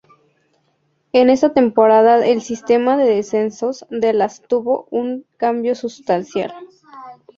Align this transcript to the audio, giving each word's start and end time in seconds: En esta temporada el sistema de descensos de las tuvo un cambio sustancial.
En 1.13 1.29
esta 1.29 1.53
temporada 1.53 2.25
el 2.25 2.41
sistema 2.41 2.97
de 2.97 3.05
descensos 3.05 3.85
de 3.91 4.13
las 4.13 4.41
tuvo 4.41 4.87
un 4.89 5.27
cambio 5.37 5.75
sustancial. 5.75 6.51